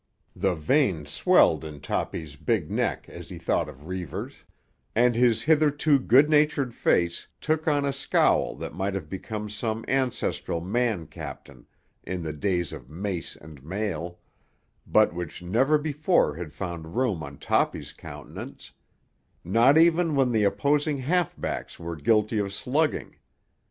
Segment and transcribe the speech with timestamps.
[0.35, 4.45] The veins swelled in Toppy's big neck as he thought of Reivers,
[4.95, 9.85] and his hitherto good natured face took on a scowl that might have become some
[9.87, 11.67] ancestral man captain
[12.03, 14.17] in the days of mace and mail,
[14.87, 21.39] but which never before had found room on Toppy's countenance—not even when the opposing half
[21.39, 23.17] backs were guilty of slugging.